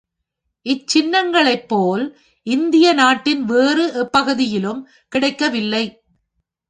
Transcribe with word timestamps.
இச் 0.65 0.87
சின்னங்களைப் 0.87 1.67
போல் 1.67 2.03
இந்திய 2.47 2.93
நாட்டின் 2.93 3.43
வேறு 3.45 3.93
எப் 3.93 4.11
பகுதியிலும் 4.11 4.81
கிடைக்கவில்லை. 5.11 5.85